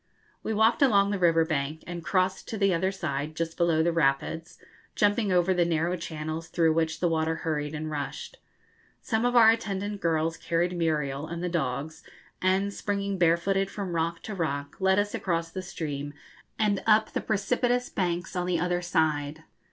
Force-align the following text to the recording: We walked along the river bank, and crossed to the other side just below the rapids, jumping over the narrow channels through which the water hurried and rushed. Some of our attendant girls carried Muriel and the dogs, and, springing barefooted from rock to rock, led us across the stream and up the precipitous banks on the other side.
We 0.41 0.51
walked 0.51 0.81
along 0.81 1.11
the 1.11 1.19
river 1.19 1.45
bank, 1.45 1.83
and 1.85 2.03
crossed 2.03 2.47
to 2.47 2.57
the 2.57 2.73
other 2.73 2.91
side 2.91 3.35
just 3.35 3.55
below 3.55 3.83
the 3.83 3.91
rapids, 3.93 4.57
jumping 4.95 5.31
over 5.31 5.53
the 5.53 5.63
narrow 5.63 5.95
channels 5.95 6.47
through 6.47 6.73
which 6.73 7.01
the 7.01 7.07
water 7.07 7.35
hurried 7.45 7.75
and 7.75 7.87
rushed. 7.91 8.37
Some 9.03 9.25
of 9.25 9.35
our 9.35 9.51
attendant 9.51 10.01
girls 10.01 10.37
carried 10.37 10.75
Muriel 10.75 11.27
and 11.27 11.43
the 11.43 11.49
dogs, 11.49 12.01
and, 12.41 12.73
springing 12.73 13.19
barefooted 13.19 13.69
from 13.69 13.93
rock 13.95 14.23
to 14.23 14.33
rock, 14.33 14.75
led 14.79 14.97
us 14.97 15.13
across 15.13 15.51
the 15.51 15.61
stream 15.61 16.15
and 16.57 16.81
up 16.87 17.11
the 17.11 17.21
precipitous 17.21 17.89
banks 17.89 18.35
on 18.35 18.47
the 18.47 18.59
other 18.59 18.81
side. 18.81 19.43